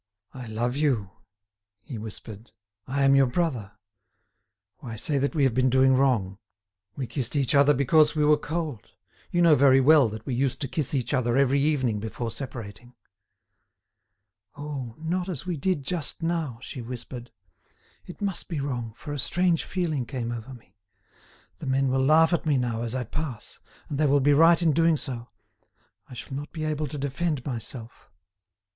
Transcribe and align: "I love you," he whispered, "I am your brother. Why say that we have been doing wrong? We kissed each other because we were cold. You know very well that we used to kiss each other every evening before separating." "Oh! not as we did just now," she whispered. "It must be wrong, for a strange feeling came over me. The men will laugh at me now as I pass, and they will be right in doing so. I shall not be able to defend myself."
"I 0.33 0.47
love 0.47 0.75
you," 0.75 1.11
he 1.83 1.99
whispered, 1.99 2.53
"I 2.87 3.03
am 3.03 3.13
your 3.15 3.27
brother. 3.27 3.73
Why 4.77 4.95
say 4.95 5.19
that 5.19 5.35
we 5.35 5.43
have 5.43 5.53
been 5.53 5.69
doing 5.69 5.93
wrong? 5.93 6.39
We 6.95 7.05
kissed 7.05 7.35
each 7.35 7.53
other 7.53 7.75
because 7.75 8.15
we 8.15 8.25
were 8.25 8.35
cold. 8.35 8.93
You 9.29 9.43
know 9.43 9.53
very 9.53 9.79
well 9.79 10.09
that 10.09 10.25
we 10.25 10.33
used 10.33 10.59
to 10.61 10.67
kiss 10.67 10.95
each 10.95 11.13
other 11.13 11.37
every 11.37 11.61
evening 11.61 11.99
before 11.99 12.31
separating." 12.31 12.95
"Oh! 14.57 14.95
not 14.97 15.29
as 15.29 15.45
we 15.45 15.55
did 15.55 15.83
just 15.83 16.23
now," 16.23 16.57
she 16.63 16.81
whispered. 16.81 17.29
"It 18.07 18.23
must 18.23 18.49
be 18.49 18.59
wrong, 18.59 18.95
for 18.97 19.13
a 19.13 19.19
strange 19.19 19.63
feeling 19.65 20.07
came 20.07 20.31
over 20.31 20.55
me. 20.55 20.75
The 21.59 21.67
men 21.67 21.89
will 21.89 22.03
laugh 22.03 22.33
at 22.33 22.47
me 22.47 22.57
now 22.57 22.81
as 22.81 22.95
I 22.95 23.03
pass, 23.03 23.59
and 23.87 23.99
they 23.99 24.07
will 24.07 24.19
be 24.19 24.33
right 24.33 24.63
in 24.63 24.71
doing 24.73 24.97
so. 24.97 25.29
I 26.09 26.15
shall 26.15 26.33
not 26.35 26.51
be 26.51 26.63
able 26.63 26.87
to 26.87 26.97
defend 26.97 27.45
myself." 27.45 28.09